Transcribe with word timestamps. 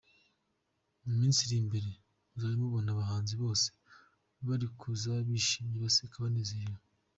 Mu 1.03 1.11
minsi 1.19 1.39
iri 1.45 1.55
imbere 1.63 1.89
muzajya 2.31 2.57
mubona 2.61 2.89
abahanzi 2.91 3.33
bose 3.43 3.67
bari 4.47 4.67
kuza 4.79 5.11
bishimye, 5.27 5.75
baseka, 5.83 6.15
banezerewe. 6.23 6.81